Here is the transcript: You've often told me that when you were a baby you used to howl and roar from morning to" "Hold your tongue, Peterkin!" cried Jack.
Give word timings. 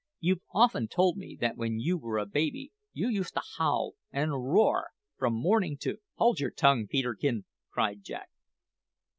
You've 0.19 0.41
often 0.51 0.87
told 0.87 1.15
me 1.17 1.37
that 1.41 1.57
when 1.57 1.77
you 1.79 1.95
were 1.95 2.17
a 2.17 2.25
baby 2.25 2.71
you 2.91 3.07
used 3.07 3.35
to 3.35 3.43
howl 3.59 3.93
and 4.11 4.31
roar 4.51 4.87
from 5.19 5.35
morning 5.35 5.77
to" 5.81 5.97
"Hold 6.17 6.39
your 6.39 6.49
tongue, 6.49 6.87
Peterkin!" 6.87 7.45
cried 7.69 8.01
Jack. 8.03 8.29